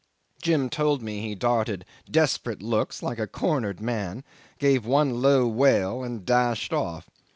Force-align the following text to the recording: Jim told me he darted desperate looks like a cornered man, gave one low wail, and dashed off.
Jim 0.41 0.67
told 0.67 1.03
me 1.03 1.21
he 1.21 1.35
darted 1.35 1.85
desperate 2.09 2.63
looks 2.63 3.03
like 3.03 3.19
a 3.19 3.27
cornered 3.27 3.79
man, 3.79 4.23
gave 4.57 4.83
one 4.83 5.21
low 5.21 5.47
wail, 5.47 6.03
and 6.03 6.25
dashed 6.25 6.73
off. 6.73 7.07